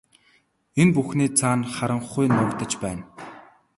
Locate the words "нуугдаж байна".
2.35-3.03